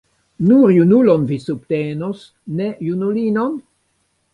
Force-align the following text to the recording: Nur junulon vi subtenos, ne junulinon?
Nur 0.51 0.73
junulon 0.77 1.29
vi 1.33 1.39
subtenos, 1.45 2.27
ne 2.61 2.73
junulinon? 2.91 3.59